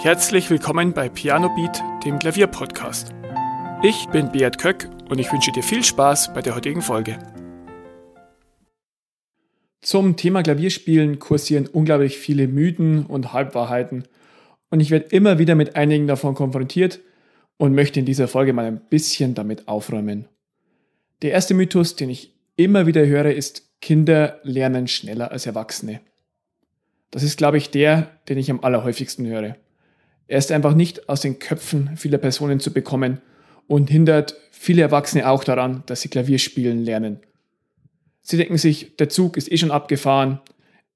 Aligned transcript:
Herzlich 0.00 0.48
willkommen 0.48 0.92
bei 0.92 1.08
Piano 1.08 1.52
Beat, 1.56 1.82
dem 2.04 2.20
Klavierpodcast. 2.20 3.12
Ich 3.82 4.06
bin 4.10 4.30
Beat 4.30 4.56
Köck 4.56 4.88
und 5.08 5.18
ich 5.18 5.32
wünsche 5.32 5.50
dir 5.50 5.64
viel 5.64 5.82
Spaß 5.82 6.32
bei 6.34 6.40
der 6.40 6.54
heutigen 6.54 6.82
Folge. 6.82 7.18
Zum 9.80 10.16
Thema 10.16 10.44
Klavierspielen 10.44 11.18
kursieren 11.18 11.66
unglaublich 11.66 12.16
viele 12.16 12.46
Mythen 12.46 13.06
und 13.06 13.32
Halbwahrheiten 13.32 14.04
und 14.70 14.78
ich 14.78 14.92
werde 14.92 15.06
immer 15.06 15.40
wieder 15.40 15.56
mit 15.56 15.74
einigen 15.74 16.06
davon 16.06 16.36
konfrontiert 16.36 17.00
und 17.56 17.74
möchte 17.74 17.98
in 17.98 18.06
dieser 18.06 18.28
Folge 18.28 18.52
mal 18.52 18.66
ein 18.66 18.80
bisschen 18.88 19.34
damit 19.34 19.66
aufräumen. 19.66 20.28
Der 21.22 21.32
erste 21.32 21.54
Mythos, 21.54 21.96
den 21.96 22.08
ich 22.08 22.36
immer 22.54 22.86
wieder 22.86 23.04
höre, 23.04 23.32
ist, 23.34 23.80
Kinder 23.80 24.38
lernen 24.44 24.86
schneller 24.86 25.32
als 25.32 25.46
Erwachsene. 25.46 26.00
Das 27.10 27.24
ist, 27.24 27.36
glaube 27.36 27.58
ich, 27.58 27.70
der, 27.72 28.12
den 28.28 28.38
ich 28.38 28.48
am 28.48 28.62
allerhäufigsten 28.62 29.26
höre. 29.26 29.56
Er 30.28 30.38
ist 30.38 30.52
einfach 30.52 30.74
nicht 30.74 31.08
aus 31.08 31.22
den 31.22 31.38
Köpfen 31.38 31.96
vieler 31.96 32.18
Personen 32.18 32.60
zu 32.60 32.72
bekommen 32.72 33.20
und 33.66 33.90
hindert 33.90 34.36
viele 34.50 34.82
Erwachsene 34.82 35.28
auch 35.28 35.42
daran, 35.42 35.82
dass 35.86 36.02
sie 36.02 36.08
Klavier 36.08 36.38
spielen 36.38 36.84
lernen. 36.84 37.20
Sie 38.20 38.36
denken 38.36 38.58
sich, 38.58 38.96
der 38.96 39.08
Zug 39.08 39.36
ist 39.36 39.50
eh 39.50 39.56
schon 39.56 39.70
abgefahren, 39.70 40.40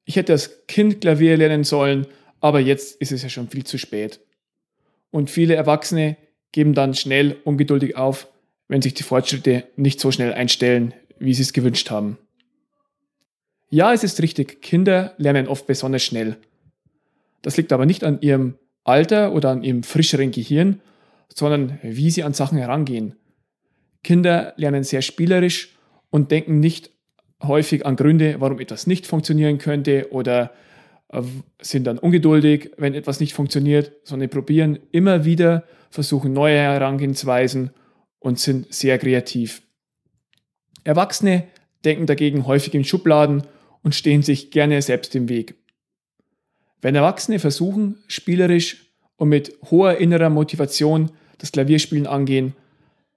ich 0.05 0.17
hätte 0.17 0.33
als 0.33 0.67
Kind 0.67 1.01
Klavier 1.01 1.37
lernen 1.37 1.65
sollen, 1.65 2.07
aber 2.41 2.61
jetzt 2.61 3.01
ist 3.01 3.13
es 3.13 3.23
ja 3.23 3.29
schon 3.29 3.49
viel 3.49 3.65
zu 3.65 3.79
spät. 3.79 4.21
Und 5.11 5.31
viele 5.31 5.55
Erwachsene 5.55 6.17
geben 6.51 6.75
dann 6.75 6.95
schnell 6.95 7.37
ungeduldig 7.45 7.97
auf, 7.97 8.27
wenn 8.69 8.83
sich 8.83 8.95
die 8.95 9.03
Fortschritte 9.03 9.65
nicht 9.77 10.01
so 10.01 10.11
schnell 10.11 10.33
einstellen, 10.33 10.93
wie 11.19 11.35
sie 11.35 11.43
es 11.43 11.53
gewünscht 11.53 11.91
haben. 11.91 12.19
Ja, 13.71 13.93
es 13.93 14.05
ist 14.05 14.21
richtig, 14.21 14.61
Kinder 14.61 15.15
lernen 15.17 15.47
oft 15.47 15.67
besonders 15.67 16.03
schnell. 16.03 16.37
Das 17.41 17.57
liegt 17.57 17.73
aber 17.73 17.87
nicht 17.87 18.05
an 18.05 18.21
ihrem 18.21 18.59
Alter 18.85 19.33
oder 19.33 19.51
an 19.51 19.63
ihrem 19.63 19.83
frischeren 19.83 20.31
Gehirn, 20.31 20.81
sondern 21.29 21.79
wie 21.83 22.11
sie 22.11 22.25
an 22.25 22.35
Sachen 22.35 22.59
herangehen. 22.59 23.15
Kinder 24.03 24.55
lernen 24.57 24.85
sehr 24.85 25.03
spielerisch 25.03 25.77
und 26.11 26.31
denken 26.31 26.61
nicht 26.61 26.91
häufig 27.43 27.87
an 27.87 27.97
Gründe, 27.97 28.37
warum 28.39 28.61
etwas 28.61 28.87
nicht 28.87 29.07
funktionieren 29.07 29.59
könnte 29.59 30.09
oder 30.11 30.53
äh, 31.09 31.23
sind 31.61 31.87
dann 31.87 31.99
ungeduldig, 31.99 32.73
wenn 32.77 32.95
etwas 32.95 33.21
nicht 33.21 33.35
funktioniert, 33.35 33.93
sondern 34.05 34.29
probieren 34.31 34.79
immer 34.91 35.25
wieder, 35.25 35.65
versuchen 35.91 36.33
neue 36.33 36.59
Herangehensweisen 36.59 37.71
und 38.19 38.39
sind 38.39 38.73
sehr 38.73 38.99
kreativ. 38.99 39.63
Erwachsene 40.85 41.45
denken 41.85 42.07
dagegen 42.07 42.47
häufig 42.47 42.75
in 42.75 42.85
Schubladen 42.85 43.43
und 43.83 43.95
stehen 43.95 44.23
sich 44.23 44.51
gerne 44.51 44.81
selbst 44.83 45.15
im 45.15 45.29
Weg. 45.29 45.62
Wenn 46.83 46.97
Erwachsene 46.97 47.39
versuchen, 47.39 48.03
spielerisch 48.09 48.89
und 49.17 49.29
mit 49.29 49.57
hoher 49.71 49.99
innerer 49.99 50.31
Motivation 50.31 51.13
das 51.39 51.53
Klavierspielen 51.53 52.07
angehen, 52.07 52.55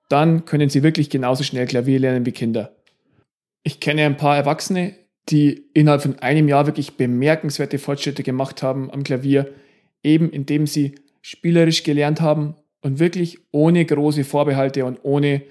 dann 0.08 0.46
können 0.46 0.70
sie 0.70 0.84
wirklich 0.84 1.10
genauso 1.10 1.44
schnell 1.44 1.66
Klavier 1.66 2.00
lernen 2.00 2.26
wie 2.26 2.32
Kinder. 2.32 2.76
Ich 3.64 3.80
kenne 3.80 4.06
ein 4.06 4.18
paar 4.18 4.38
Erwachsene, 4.38 4.96
die 5.30 5.66
innerhalb 5.74 6.04
von 6.04 6.20
einem 6.20 6.48
Jahr 6.48 6.68
wirklich 6.68 6.98
bemerkenswerte 6.98 7.80
Fortschritte 7.80 8.22
gemacht 8.22 8.62
haben 8.62 8.92
am 8.92 9.04
Klavier, 9.04 9.52
eben 10.04 10.30
indem 10.30 10.68
sie 10.68 10.94
spielerisch 11.24 11.82
gelernt 11.82 12.22
haben 12.22 12.56
und 12.82 13.00
wirklich 13.00 13.40
ohne 13.52 13.84
große 13.84 14.24
Vorbehalte 14.24 14.86
und 14.86 15.00
ohne 15.02 15.42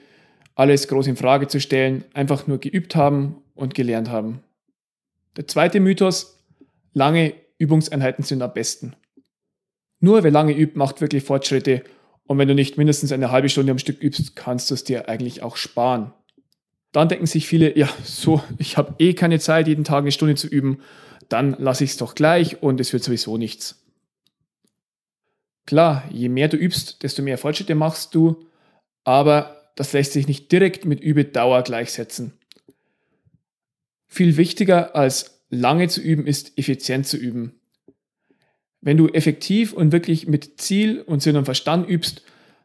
alles 0.55 0.87
groß 0.87 1.09
in 1.09 1.17
Frage 1.17 1.49
zu 1.49 1.61
stellen, 1.61 2.05
einfach 2.15 2.47
nur 2.47 2.59
geübt 2.59 2.95
haben 2.95 3.43
und 3.57 3.75
gelernt 3.75 4.09
haben. 4.09 4.41
Der 5.37 5.49
zweite 5.49 5.81
Mythos, 5.81 6.39
lange 6.93 7.35
Übungseinheiten 7.65 8.25
sind 8.25 8.43
am 8.43 8.53
besten. 8.53 8.95
Nur 10.01 10.23
wer 10.23 10.31
lange 10.31 10.57
übt, 10.57 10.79
macht 10.79 11.01
wirklich 11.01 11.25
Fortschritte 11.25 11.83
und 12.27 12.39
wenn 12.39 12.49
du 12.49 12.55
nicht 12.55 12.79
mindestens 12.79 13.13
eine 13.13 13.31
halbe 13.31 13.49
Stunde 13.49 13.73
am 13.73 13.79
Stück 13.79 14.03
übst, 14.03 14.37
kannst 14.37 14.71
du 14.71 14.75
es 14.75 14.85
dir 14.85 15.09
eigentlich 15.09 15.43
auch 15.43 15.57
sparen. 15.57 16.13
Dann 16.93 17.09
denken 17.09 17.27
sich 17.27 17.47
viele, 17.47 17.77
ja, 17.77 17.89
so, 18.05 18.43
ich 18.59 18.77
habe 18.77 18.95
eh 18.99 19.15
keine 19.15 19.39
Zeit, 19.41 19.67
jeden 19.67 19.85
Tag 19.85 20.03
eine 20.03 20.13
Stunde 20.13 20.35
zu 20.35 20.47
üben, 20.47 20.81
dann 21.29 21.57
lasse 21.59 21.85
ich 21.85 21.91
es 21.91 21.97
doch 21.97 22.15
gleich 22.15 22.63
und 22.63 22.81
es 22.81 22.93
wird 22.93 23.03
sowieso 23.03 23.39
nichts. 23.39 23.83
Klar, 25.67 26.05
je 26.11 26.29
mehr 26.29 26.49
du 26.49 26.57
übst, 26.57 27.03
desto 27.03 27.23
mehr 27.23 27.39
Fortschritte 27.39 27.75
machst 27.75 28.15
du, 28.15 28.47
aber 29.05 29.73
das 29.77 29.93
lässt 29.93 30.13
sich 30.13 30.29
nicht 30.29 30.53
direkt 30.53 30.85
mit 30.85 31.01
Übedauer 31.01 31.63
gleichsetzen. 31.63 32.39
Viel 34.07 34.37
wichtiger 34.37 34.95
als 34.95 35.34
lange 35.55 35.89
zu 35.89 36.01
üben 36.01 36.27
ist, 36.27 36.59
effizient 36.59 37.07
zu 37.07 37.17
üben. 37.17 37.61
Wenn 38.81 38.97
du 38.97 39.09
effektiv 39.09 39.73
und 39.73 39.93
wirklich 39.93 40.27
mit 40.27 40.61
Ziel 40.61 41.01
und 41.01 41.23
Sinn 41.23 41.37
und 41.37 41.47
Verstand 41.47 41.89
übst, 41.89 42.23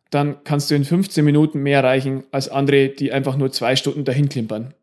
dann 0.10 0.44
kannst 0.44 0.70
du 0.70 0.76
in 0.76 0.84
15 0.84 1.24
Minuten 1.24 1.60
mehr 1.62 1.80
erreichen 1.80 2.24
als 2.32 2.50
andere, 2.50 2.90
die 2.90 3.12
einfach 3.12 3.38
nur 3.38 3.52
zwei 3.52 3.76
Stunden 3.76 4.04
dahin 4.04 4.28
klimpern. 4.28 4.74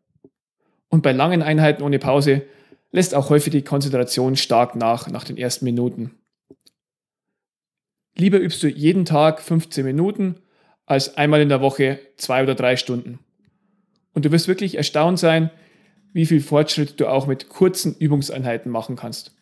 Und 0.89 1.03
bei 1.03 1.11
langen 1.11 1.41
Einheiten 1.41 1.83
ohne 1.83 1.99
Pause 1.99 2.43
lässt 2.91 3.13
auch 3.13 3.29
häufig 3.29 3.51
die 3.51 3.61
Konzentration 3.61 4.35
stark 4.35 4.75
nach 4.75 5.09
nach 5.09 5.25
den 5.25 5.37
ersten 5.37 5.65
Minuten. 5.65 6.11
Lieber 8.15 8.39
übst 8.39 8.63
du 8.63 8.67
jeden 8.67 9.05
Tag 9.05 9.41
15 9.41 9.85
Minuten 9.85 10.37
als 10.85 11.17
einmal 11.17 11.41
in 11.41 11.49
der 11.49 11.61
Woche 11.61 11.99
zwei 12.15 12.41
oder 12.41 12.55
drei 12.55 12.77
Stunden. 12.77 13.19
Und 14.13 14.25
du 14.25 14.31
wirst 14.31 14.47
wirklich 14.47 14.75
erstaunt 14.75 15.19
sein, 15.19 15.51
wie 16.17 16.25
viel 16.25 16.41
Fortschritt 16.41 16.99
du 16.99 17.07
auch 17.07 17.27
mit 17.27 17.47
kurzen 17.47 17.95
Übungseinheiten 17.95 18.71
machen 18.71 18.95
kannst. 18.95 19.35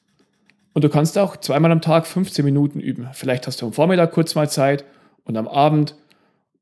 Und 0.74 0.84
du 0.84 0.90
kannst 0.90 1.18
auch 1.18 1.38
zweimal 1.38 1.72
am 1.72 1.80
Tag 1.80 2.06
15 2.06 2.44
Minuten 2.44 2.81
üben. 2.81 3.08
Vielleicht 3.13 3.47
hast 3.47 3.62
du 3.62 3.68
am 3.68 3.72
Vormittag 3.72 4.12
kurz 4.12 4.36
mal 4.36 4.50
Zeit 4.50 4.84
und 5.24 5.38
am 5.38 5.47
Abend. 5.47 5.96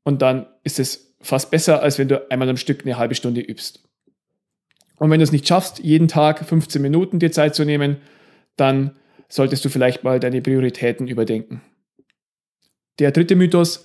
Und 0.04 0.22
dann 0.22 0.46
ist 0.62 0.78
es 0.78 1.16
fast 1.20 1.50
besser, 1.50 1.82
als 1.82 1.98
wenn 1.98 2.06
du 2.06 2.30
einmal 2.30 2.48
am 2.48 2.56
Stück 2.56 2.82
eine 2.82 2.96
halbe 2.96 3.16
Stunde 3.16 3.40
übst. 3.40 3.82
Und 4.98 5.10
wenn 5.10 5.18
du 5.18 5.24
es 5.24 5.32
nicht 5.32 5.48
schaffst, 5.48 5.80
jeden 5.80 6.06
Tag 6.06 6.46
15 6.46 6.80
Minuten 6.80 7.18
dir 7.18 7.32
Zeit 7.32 7.56
zu 7.56 7.64
nehmen, 7.64 7.96
dann 8.54 8.94
solltest 9.28 9.64
du 9.64 9.68
vielleicht 9.68 10.04
mal 10.04 10.20
deine 10.20 10.42
Prioritäten 10.42 11.08
überdenken. 11.08 11.60
Der 13.00 13.10
dritte 13.10 13.34
Mythos, 13.34 13.84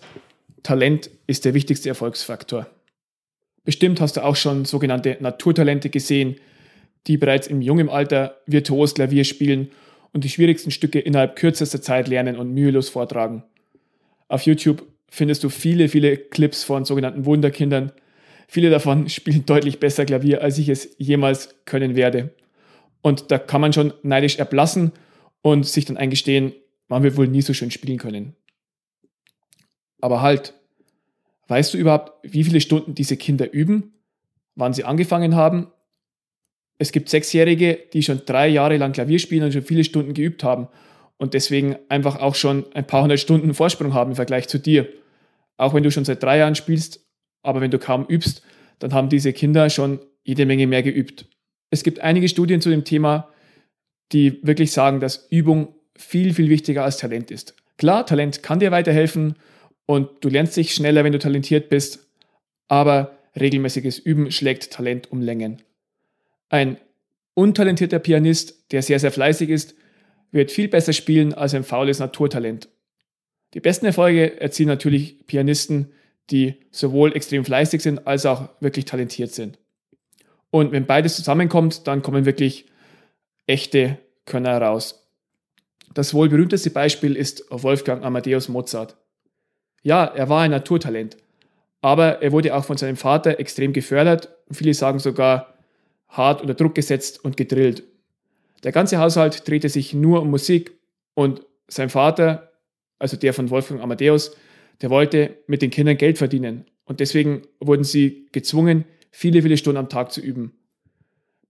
Talent 0.61 1.09
ist 1.25 1.43
der 1.45 1.55
wichtigste 1.55 1.89
Erfolgsfaktor. 1.89 2.67
Bestimmt 3.63 4.01
hast 4.01 4.17
du 4.17 4.23
auch 4.23 4.35
schon 4.35 4.65
sogenannte 4.65 5.17
Naturtalente 5.19 5.89
gesehen, 5.89 6.35
die 7.07 7.17
bereits 7.17 7.47
im 7.47 7.61
jungen 7.61 7.89
Alter 7.89 8.37
virtuos 8.45 8.93
Klavier 8.93 9.23
spielen 9.23 9.71
und 10.13 10.23
die 10.23 10.29
schwierigsten 10.29 10.71
Stücke 10.71 10.99
innerhalb 10.99 11.35
kürzester 11.35 11.81
Zeit 11.81 12.07
lernen 12.07 12.35
und 12.35 12.53
mühelos 12.53 12.89
vortragen. 12.89 13.43
Auf 14.27 14.43
YouTube 14.43 14.85
findest 15.09 15.43
du 15.43 15.49
viele, 15.49 15.89
viele 15.89 16.17
Clips 16.17 16.63
von 16.63 16.85
sogenannten 16.85 17.25
Wunderkindern. 17.25 17.91
Viele 18.47 18.69
davon 18.69 19.09
spielen 19.09 19.45
deutlich 19.45 19.79
besser 19.79 20.05
Klavier, 20.05 20.41
als 20.41 20.57
ich 20.57 20.69
es 20.69 20.95
jemals 20.97 21.55
können 21.65 21.95
werde. 21.95 22.31
Und 23.01 23.31
da 23.31 23.37
kann 23.37 23.61
man 23.61 23.73
schon 23.73 23.93
neidisch 24.03 24.37
erblassen 24.37 24.91
und 25.41 25.65
sich 25.65 25.85
dann 25.85 25.97
eingestehen, 25.97 26.53
man 26.89 27.03
wird 27.03 27.17
wohl 27.17 27.27
nie 27.27 27.41
so 27.41 27.53
schön 27.53 27.71
spielen 27.71 27.97
können. 27.97 28.35
Aber 30.01 30.21
halt, 30.21 30.53
Weißt 31.49 31.73
du 31.73 31.77
überhaupt, 31.79 32.13
wie 32.23 32.43
viele 32.43 32.61
Stunden 32.61 32.93
diese 32.95 33.17
Kinder 33.17 33.51
üben? 33.51 33.95
Wann 34.55 34.73
sie 34.73 34.83
angefangen 34.83 35.35
haben? 35.35 35.67
Es 36.77 36.91
gibt 36.91 37.09
Sechsjährige, 37.09 37.77
die 37.91 38.03
schon 38.03 38.21
drei 38.25 38.47
Jahre 38.47 38.77
lang 38.77 38.93
Klavier 38.93 39.19
spielen 39.19 39.43
und 39.43 39.51
schon 39.51 39.63
viele 39.63 39.83
Stunden 39.83 40.13
geübt 40.13 40.43
haben 40.43 40.67
und 41.17 41.33
deswegen 41.33 41.75
einfach 41.89 42.17
auch 42.17 42.35
schon 42.35 42.65
ein 42.73 42.85
paar 42.85 43.01
hundert 43.01 43.19
Stunden 43.19 43.53
Vorsprung 43.53 43.93
haben 43.93 44.11
im 44.11 44.15
Vergleich 44.15 44.47
zu 44.47 44.59
dir. 44.59 44.87
Auch 45.57 45.73
wenn 45.73 45.83
du 45.83 45.91
schon 45.91 46.05
seit 46.05 46.21
drei 46.21 46.37
Jahren 46.37 46.55
spielst, 46.55 47.05
aber 47.41 47.61
wenn 47.61 47.71
du 47.71 47.79
kaum 47.79 48.05
übst, 48.05 48.43
dann 48.77 48.93
haben 48.93 49.09
diese 49.09 49.33
Kinder 49.33 49.69
schon 49.71 49.99
jede 50.23 50.45
Menge 50.45 50.67
mehr 50.67 50.83
geübt. 50.83 51.25
Es 51.71 51.83
gibt 51.83 51.99
einige 51.99 52.29
Studien 52.29 52.61
zu 52.61 52.69
dem 52.69 52.85
Thema, 52.85 53.29
die 54.11 54.39
wirklich 54.45 54.71
sagen, 54.71 54.99
dass 54.99 55.27
Übung 55.31 55.75
viel, 55.97 56.33
viel 56.33 56.49
wichtiger 56.49 56.83
als 56.83 56.97
Talent 56.97 57.31
ist. 57.31 57.55
Klar, 57.77 58.05
Talent 58.05 58.43
kann 58.43 58.59
dir 58.59 58.71
weiterhelfen 58.71 59.35
und 59.89 60.23
du 60.23 60.29
lernst 60.29 60.55
dich 60.55 60.75
schneller, 60.75 61.03
wenn 61.03 61.13
du 61.13 61.17
talentiert 61.17 61.67
bist, 61.67 62.11
aber 62.67 63.17
regelmäßiges 63.39 63.97
Üben 63.97 64.29
schlägt 64.29 64.69
Talent 64.69 65.11
um 65.11 65.19
Längen. 65.19 65.63
Ein 66.49 66.77
untalentierter 67.33 67.97
Pianist, 67.97 68.71
der 68.71 68.83
sehr, 68.83 68.99
sehr 68.99 69.11
fleißig 69.11 69.49
ist, 69.49 69.73
wird 70.29 70.51
viel 70.51 70.67
besser 70.67 70.93
spielen 70.93 71.33
als 71.33 71.55
ein 71.55 71.63
faules 71.63 71.97
Naturtalent. 71.97 72.69
Die 73.55 73.61
besten 73.61 73.87
Erfolge 73.87 74.39
erzielen 74.39 74.69
natürlich 74.69 75.25
Pianisten, 75.25 75.91
die 76.29 76.57
sowohl 76.69 77.15
extrem 77.15 77.43
fleißig 77.43 77.81
sind 77.81 78.05
als 78.05 78.27
auch 78.27 78.49
wirklich 78.59 78.85
talentiert 78.85 79.33
sind. 79.33 79.57
Und 80.51 80.71
wenn 80.71 80.85
beides 80.85 81.15
zusammenkommt, 81.15 81.87
dann 81.87 82.03
kommen 82.03 82.25
wirklich 82.25 82.65
echte 83.47 83.97
Könner 84.25 84.51
heraus. 84.51 85.09
Das 85.95 86.13
wohl 86.13 86.29
berühmteste 86.29 86.69
Beispiel 86.69 87.15
ist 87.15 87.43
Wolfgang 87.49 88.05
Amadeus 88.05 88.49
Mozart. 88.49 88.95
Ja, 89.83 90.05
er 90.05 90.29
war 90.29 90.41
ein 90.41 90.51
Naturtalent, 90.51 91.17
aber 91.81 92.21
er 92.21 92.31
wurde 92.31 92.55
auch 92.55 92.65
von 92.65 92.77
seinem 92.77 92.97
Vater 92.97 93.39
extrem 93.39 93.73
gefördert 93.73 94.29
und 94.47 94.55
viele 94.55 94.73
sagen 94.73 94.99
sogar 94.99 95.53
hart 96.07 96.41
unter 96.41 96.53
Druck 96.53 96.75
gesetzt 96.75 97.23
und 97.23 97.37
gedrillt. 97.37 97.83
Der 98.63 98.71
ganze 98.71 98.97
Haushalt 98.97 99.47
drehte 99.47 99.69
sich 99.69 99.93
nur 99.93 100.21
um 100.21 100.29
Musik 100.29 100.73
und 101.13 101.45
sein 101.67 101.89
Vater 101.89 102.49
also 102.99 103.17
der 103.17 103.33
von 103.33 103.49
Wolfgang 103.49 103.81
Amadeus, 103.81 104.35
der 104.81 104.89
wollte 104.89 105.37
mit 105.47 105.61
den 105.61 105.71
Kindern 105.71 105.97
Geld 105.97 106.17
verdienen. 106.17 106.65
Und 106.83 106.99
deswegen 106.99 107.43
wurden 107.59 107.83
sie 107.83 108.27
gezwungen, 108.31 108.85
viele, 109.11 109.41
viele 109.41 109.57
Stunden 109.57 109.77
am 109.77 109.89
Tag 109.89 110.11
zu 110.11 110.21
üben. 110.21 110.53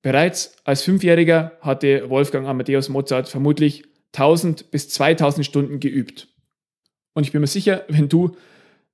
Bereits 0.02 0.56
als 0.64 0.84
Fünfjähriger 0.84 1.58
hatte 1.62 2.10
Wolfgang 2.10 2.48
Amadeus 2.48 2.88
Mozart 2.88 3.28
vermutlich 3.28 3.84
1000 4.14 4.72
bis 4.72 4.90
2000 4.90 5.46
Stunden 5.46 5.80
geübt. 5.80 6.30
Und 7.20 7.26
ich 7.26 7.34
bin 7.34 7.42
mir 7.42 7.48
sicher, 7.48 7.84
wenn 7.90 8.08
du 8.08 8.38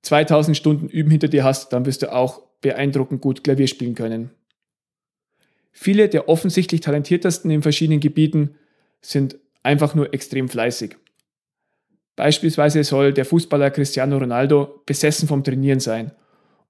2000 0.02 0.56
Stunden 0.56 0.88
Üben 0.88 1.12
hinter 1.12 1.28
dir 1.28 1.44
hast, 1.44 1.72
dann 1.72 1.86
wirst 1.86 2.02
du 2.02 2.12
auch 2.12 2.42
beeindruckend 2.60 3.20
gut 3.20 3.44
Klavier 3.44 3.68
spielen 3.68 3.94
können. 3.94 4.30
Viele 5.70 6.08
der 6.08 6.28
offensichtlich 6.28 6.80
talentiertesten 6.80 7.52
in 7.52 7.62
verschiedenen 7.62 8.00
Gebieten 8.00 8.56
sind 9.00 9.36
einfach 9.62 9.94
nur 9.94 10.12
extrem 10.12 10.48
fleißig. 10.48 10.96
Beispielsweise 12.16 12.82
soll 12.82 13.12
der 13.12 13.26
Fußballer 13.26 13.70
Cristiano 13.70 14.18
Ronaldo 14.18 14.82
besessen 14.86 15.28
vom 15.28 15.44
Trainieren 15.44 15.78
sein 15.78 16.10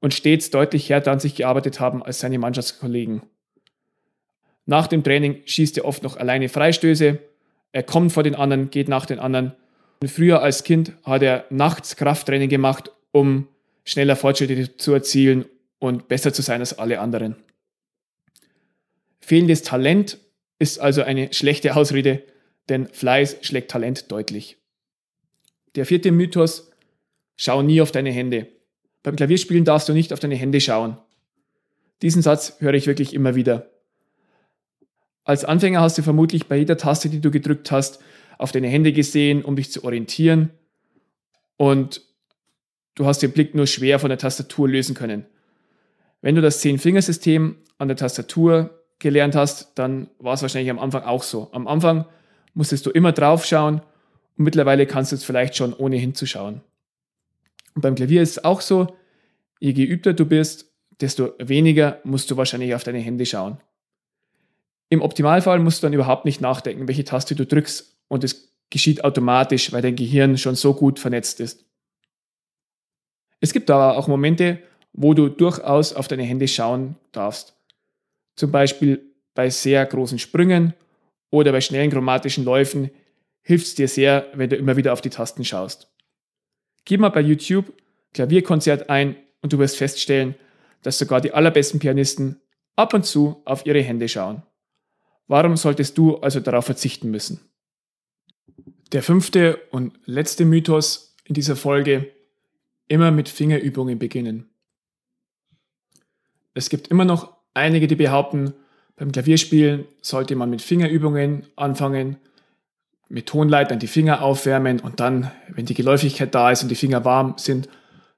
und 0.00 0.12
stets 0.12 0.50
deutlich 0.50 0.90
härter 0.90 1.10
an 1.10 1.20
sich 1.20 1.36
gearbeitet 1.36 1.80
haben 1.80 2.02
als 2.02 2.20
seine 2.20 2.38
Mannschaftskollegen. 2.38 3.22
Nach 4.66 4.88
dem 4.88 5.02
Training 5.02 5.40
schießt 5.46 5.78
er 5.78 5.86
oft 5.86 6.02
noch 6.02 6.18
alleine 6.18 6.50
Freistöße, 6.50 7.18
er 7.72 7.82
kommt 7.82 8.12
vor 8.12 8.24
den 8.24 8.34
anderen, 8.34 8.68
geht 8.68 8.90
nach 8.90 9.06
den 9.06 9.18
anderen. 9.18 9.54
Früher 10.04 10.42
als 10.42 10.64
Kind 10.64 10.92
hat 11.04 11.22
er 11.22 11.46
nachts 11.50 11.96
Krafttraining 11.96 12.48
gemacht, 12.48 12.90
um 13.12 13.48
schneller 13.84 14.16
Fortschritte 14.16 14.76
zu 14.76 14.92
erzielen 14.92 15.46
und 15.78 16.08
besser 16.08 16.32
zu 16.32 16.42
sein 16.42 16.60
als 16.60 16.78
alle 16.78 17.00
anderen. 17.00 17.36
Fehlendes 19.20 19.62
Talent 19.62 20.18
ist 20.58 20.78
also 20.78 21.02
eine 21.02 21.32
schlechte 21.32 21.74
Ausrede, 21.76 22.22
denn 22.68 22.88
Fleiß 22.88 23.38
schlägt 23.42 23.70
Talent 23.70 24.10
deutlich. 24.12 24.58
Der 25.74 25.86
vierte 25.86 26.10
Mythos, 26.10 26.70
schau 27.36 27.62
nie 27.62 27.80
auf 27.80 27.92
deine 27.92 28.10
Hände. 28.10 28.48
Beim 29.02 29.16
Klavierspielen 29.16 29.64
darfst 29.64 29.88
du 29.88 29.92
nicht 29.92 30.12
auf 30.12 30.20
deine 30.20 30.36
Hände 30.36 30.60
schauen. 30.60 30.98
Diesen 32.02 32.22
Satz 32.22 32.56
höre 32.58 32.74
ich 32.74 32.86
wirklich 32.86 33.14
immer 33.14 33.34
wieder. 33.34 33.70
Als 35.24 35.44
Anfänger 35.44 35.80
hast 35.80 35.98
du 35.98 36.02
vermutlich 36.02 36.46
bei 36.46 36.56
jeder 36.56 36.76
Taste, 36.76 37.08
die 37.08 37.20
du 37.20 37.30
gedrückt 37.30 37.70
hast, 37.70 38.00
auf 38.38 38.52
deine 38.52 38.68
Hände 38.68 38.92
gesehen, 38.92 39.44
um 39.44 39.56
dich 39.56 39.70
zu 39.70 39.84
orientieren. 39.84 40.50
Und 41.56 42.02
du 42.94 43.06
hast 43.06 43.22
den 43.22 43.32
Blick 43.32 43.54
nur 43.54 43.66
schwer 43.66 43.98
von 43.98 44.08
der 44.08 44.18
Tastatur 44.18 44.68
lösen 44.68 44.94
können. 44.94 45.26
Wenn 46.20 46.34
du 46.34 46.40
das 46.40 46.60
Zehn-Fingersystem 46.60 47.56
an 47.78 47.88
der 47.88 47.96
Tastatur 47.96 48.82
gelernt 48.98 49.34
hast, 49.34 49.78
dann 49.78 50.08
war 50.18 50.34
es 50.34 50.42
wahrscheinlich 50.42 50.70
am 50.70 50.78
Anfang 50.78 51.02
auch 51.02 51.22
so. 51.22 51.48
Am 51.52 51.68
Anfang 51.68 52.06
musstest 52.54 52.86
du 52.86 52.90
immer 52.90 53.12
drauf 53.12 53.44
schauen 53.44 53.80
und 54.36 54.44
mittlerweile 54.44 54.86
kannst 54.86 55.12
du 55.12 55.16
es 55.16 55.24
vielleicht 55.24 55.56
schon 55.56 55.72
ohne 55.74 55.96
hinzuschauen. 55.96 56.62
Und 57.74 57.82
beim 57.82 57.94
Klavier 57.94 58.22
ist 58.22 58.30
es 58.30 58.44
auch 58.44 58.62
so, 58.62 58.96
je 59.60 59.72
geübter 59.72 60.14
du 60.14 60.24
bist, 60.24 60.72
desto 61.00 61.34
weniger 61.38 62.00
musst 62.04 62.30
du 62.30 62.36
wahrscheinlich 62.36 62.74
auf 62.74 62.84
deine 62.84 62.98
Hände 62.98 63.26
schauen. 63.26 63.58
Im 64.88 65.02
Optimalfall 65.02 65.58
musst 65.58 65.82
du 65.82 65.86
dann 65.86 65.92
überhaupt 65.92 66.24
nicht 66.24 66.40
nachdenken, 66.40 66.88
welche 66.88 67.04
Taste 67.04 67.34
du 67.34 67.44
drückst 67.44 67.95
und 68.08 68.24
es 68.24 68.54
geschieht 68.70 69.04
automatisch, 69.04 69.72
weil 69.72 69.82
dein 69.82 69.96
Gehirn 69.96 70.38
schon 70.38 70.54
so 70.54 70.74
gut 70.74 70.98
vernetzt 70.98 71.40
ist. 71.40 71.64
Es 73.40 73.52
gibt 73.52 73.70
aber 73.70 73.96
auch 73.96 74.08
Momente, 74.08 74.60
wo 74.92 75.14
du 75.14 75.28
durchaus 75.28 75.92
auf 75.92 76.08
deine 76.08 76.24
Hände 76.24 76.48
schauen 76.48 76.96
darfst. 77.12 77.54
Zum 78.34 78.50
Beispiel 78.50 79.14
bei 79.34 79.50
sehr 79.50 79.84
großen 79.84 80.18
Sprüngen 80.18 80.74
oder 81.30 81.52
bei 81.52 81.60
schnellen 81.60 81.90
chromatischen 81.90 82.44
Läufen 82.44 82.90
hilft 83.42 83.66
es 83.66 83.74
dir 83.74 83.88
sehr, 83.88 84.26
wenn 84.34 84.50
du 84.50 84.56
immer 84.56 84.76
wieder 84.76 84.92
auf 84.92 85.00
die 85.00 85.10
Tasten 85.10 85.44
schaust. 85.44 85.92
Gib 86.84 87.00
mal 87.00 87.10
bei 87.10 87.20
YouTube 87.20 87.72
Klavierkonzert 88.14 88.88
ein 88.88 89.16
und 89.42 89.52
du 89.52 89.58
wirst 89.58 89.76
feststellen, 89.76 90.34
dass 90.82 90.98
sogar 90.98 91.20
die 91.20 91.34
allerbesten 91.34 91.78
Pianisten 91.78 92.40
ab 92.76 92.94
und 92.94 93.04
zu 93.04 93.42
auf 93.44 93.66
ihre 93.66 93.82
Hände 93.82 94.08
schauen. 94.08 94.42
Warum 95.26 95.56
solltest 95.56 95.98
du 95.98 96.16
also 96.16 96.40
darauf 96.40 96.64
verzichten 96.64 97.10
müssen? 97.10 97.40
Der 98.92 99.02
fünfte 99.02 99.60
und 99.70 99.98
letzte 100.04 100.44
Mythos 100.44 101.16
in 101.24 101.34
dieser 101.34 101.56
Folge, 101.56 102.12
immer 102.88 103.10
mit 103.10 103.28
Fingerübungen 103.28 103.98
beginnen. 103.98 104.48
Es 106.54 106.70
gibt 106.70 106.88
immer 106.88 107.04
noch 107.04 107.36
einige, 107.52 107.88
die 107.88 107.96
behaupten, 107.96 108.54
beim 108.94 109.12
Klavierspielen 109.12 109.86
sollte 110.00 110.36
man 110.36 110.48
mit 110.50 110.62
Fingerübungen 110.62 111.46
anfangen, 111.56 112.16
mit 113.08 113.26
Tonleitern 113.26 113.78
die 113.78 113.88
Finger 113.88 114.22
aufwärmen 114.22 114.80
und 114.80 115.00
dann, 115.00 115.30
wenn 115.48 115.66
die 115.66 115.74
Geläufigkeit 115.74 116.34
da 116.34 116.50
ist 116.50 116.62
und 116.62 116.70
die 116.70 116.76
Finger 116.76 117.04
warm 117.04 117.34
sind, 117.36 117.68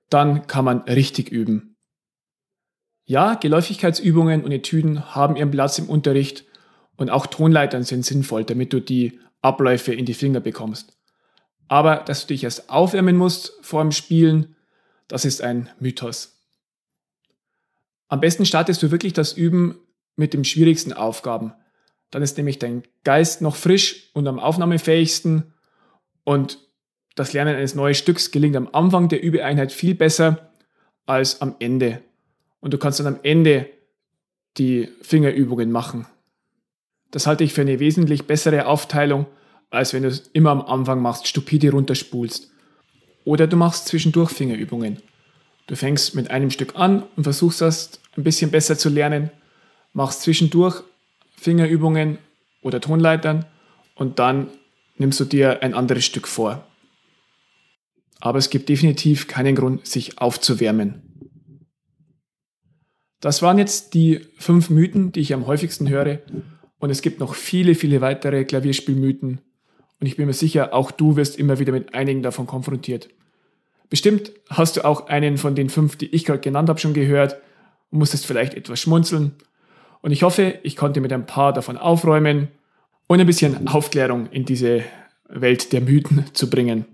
dann 0.09 0.47
kann 0.47 0.65
man 0.65 0.83
richtig 0.83 1.31
üben. 1.31 1.77
Ja, 3.05 3.35
Geläufigkeitsübungen 3.35 4.45
und 4.45 4.53
Etüden 4.53 5.15
haben 5.15 5.37
ihren 5.37 5.51
Platz 5.51 5.79
im 5.79 5.89
Unterricht 5.89 6.45
und 6.97 7.11
auch 7.11 7.27
Tonleitern 7.27 7.83
sind 7.83 8.05
sinnvoll, 8.05 8.45
damit 8.45 8.73
du 8.73 8.81
die 8.81 9.19
Abläufe 9.43 9.95
in 9.95 10.05
die 10.05 10.15
Finger 10.15 10.41
bekommst. 10.41 10.97
Aber 11.69 11.97
dass 11.97 12.23
du 12.23 12.29
dich 12.29 12.45
erst 12.45 12.71
aufwärmen 12.71 13.17
musst 13.17 13.53
vor 13.61 13.83
dem 13.83 13.93
Spielen, 13.93 14.57
das 15.07 15.25
ist 15.25 15.43
ein 15.43 15.71
Mythos. 15.79 16.39
Am 18.09 18.21
besten 18.21 18.47
startest 18.47 18.83
du 18.83 18.91
wirklich 18.91 19.13
das 19.13 19.35
Üben 19.35 19.79
mit 20.17 20.33
den 20.35 20.45
schwierigsten 20.45 20.93
Aufgaben. 20.93 21.53
Dann 22.11 22.23
ist 22.23 22.37
nämlich 22.39 22.59
dein 22.59 22.83
Geist 23.05 23.43
noch 23.43 23.55
frisch 23.55 24.11
und 24.15 24.27
am 24.27 24.39
aufnahmefähigsten 24.39 25.53
und 26.25 26.59
das 27.15 27.33
Lernen 27.33 27.57
eines 27.57 27.75
neuen 27.75 27.95
Stücks 27.95 28.31
gelingt 28.31 28.57
am 28.57 28.69
Anfang 28.73 29.09
der 29.09 29.23
Übeeinheit 29.23 29.73
viel 29.73 29.95
besser 29.95 30.53
als 31.05 31.43
am 31.43 31.57
Ende. 31.59 32.03
Und 32.61 32.73
du 32.73 32.79
kannst 32.79 33.01
dann 33.01 33.07
am 33.07 33.21
Ende 33.23 33.69
die 34.57 34.89
Fingerübungen 35.03 35.71
machen. 35.71 36.07
Das 37.11 37.27
halte 37.27 37.45
ich 37.45 37.55
für 37.55 37.63
eine 37.63 37.81
wesentlich 37.81 38.27
bessere 38.27 38.67
Aufteilung, 38.67 39.27
als 39.71 39.93
wenn 39.93 40.03
du 40.03 40.09
es 40.09 40.31
immer 40.33 40.51
am 40.51 40.63
Anfang 40.63 41.01
machst, 41.01 41.27
stupide 41.27 41.71
runterspulst. 41.71 42.51
Oder 43.25 43.47
du 43.47 43.57
machst 43.57 43.89
zwischendurch 43.89 44.31
Fingerübungen. 44.31 44.99
Du 45.67 45.77
fängst 45.77 46.15
mit 46.15 46.31
einem 46.31 46.51
Stück 46.51 46.77
an 46.77 47.05
und 47.17 47.25
versuchst 47.25 47.61
das 47.61 48.01
ein 48.17 48.25
bisschen 48.25 48.51
besser 48.51 48.79
zu 48.79 48.89
lernen, 48.89 49.31
machst 49.93 50.23
zwischendurch 50.23 50.83
Fingerübungen 51.37 52.19
oder 52.63 52.81
Tonleitern 52.81 53.45
und 53.95 54.19
dann 54.19 54.49
nimmst 54.97 55.21
du 55.21 55.25
dir 55.25 55.63
ein 55.63 55.75
anderes 55.75 56.05
Stück 56.05 56.27
vor. 56.27 56.67
Aber 58.21 58.39
es 58.39 58.51
gibt 58.51 58.69
definitiv 58.69 59.29
keinen 59.29 59.55
Grund, 59.55 59.87
sich 59.87 60.19
aufzuwärmen. 60.19 61.03
Das 63.21 63.43
waren 63.43 63.59
jetzt 63.59 63.95
die 63.95 64.21
fünf 64.39 64.71
Mythen, 64.71 65.13
die 65.13 65.21
ich 65.21 65.35
am 65.35 65.47
häufigsten 65.47 65.89
höre. 65.89 66.21
Und 66.79 66.91
es 66.91 67.03
gibt 67.03 67.21
noch 67.21 67.35
viele, 67.35 67.75
viele 67.75 68.01
weitere 68.01 68.45
Klavierspielmythen. 68.45 69.41
Und 70.01 70.07
ich 70.07 70.17
bin 70.17 70.27
mir 70.27 70.33
sicher, 70.33 70.75
auch 70.75 70.91
du 70.91 71.17
wirst 71.17 71.39
immer 71.39 71.59
wieder 71.59 71.73
mit 71.73 71.95
einigen 71.95 72.23
davon 72.23 72.47
konfrontiert. 72.47 73.09
Bestimmt 73.91 74.33
hast 74.49 74.77
du 74.77 74.85
auch 74.85 75.09
einen 75.09 75.39
von 75.39 75.55
den 75.55 75.71
fünf, 75.71 75.97
die 75.97 76.15
ich 76.15 76.25
gerade 76.25 76.41
genannt 76.41 76.69
habe, 76.69 76.79
schon 76.79 76.95
gehört 76.95 77.41
und 77.91 77.99
musstest 77.99 78.27
vielleicht 78.27 78.55
etwas 78.55 78.81
schmunzeln. 78.81 79.33
Und 80.03 80.13
ich 80.13 80.23
hoffe, 80.23 80.59
ich 80.63 80.77
konnte 80.77 81.01
mit 81.01 81.13
ein 81.13 81.27
paar 81.27 81.53
davon 81.53 81.77
aufräumen 81.77 82.49
und 83.07 83.21
ein 83.21 83.27
bisschen 83.27 83.67
Aufklärung 83.67 84.31
in 84.31 84.45
diese 84.45 84.85
Welt 85.29 85.73
der 85.73 85.81
Mythen 85.81 86.25
zu 86.35 86.49
bringen. 86.49 86.85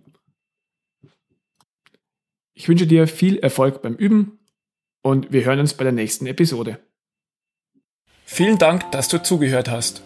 Ich 2.54 2.68
wünsche 2.68 2.86
dir 2.86 3.08
viel 3.08 3.38
Erfolg 3.38 3.82
beim 3.82 3.96
Üben 3.96 4.38
und 5.02 5.32
wir 5.32 5.44
hören 5.44 5.58
uns 5.58 5.74
bei 5.74 5.84
der 5.84 5.92
nächsten 5.92 6.26
Episode. 6.26 6.78
Vielen 8.34 8.58
Dank, 8.58 8.90
dass 8.90 9.06
du 9.06 9.22
zugehört 9.22 9.70
hast. 9.70 10.02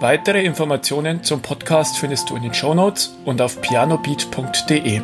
Weitere 0.00 0.42
Informationen 0.44 1.22
zum 1.22 1.40
Podcast 1.40 1.98
findest 1.98 2.28
du 2.28 2.34
in 2.34 2.42
den 2.42 2.52
Show 2.52 2.74
Notes 2.74 3.14
und 3.24 3.40
auf 3.40 3.62
pianobeat.de. 3.62 5.00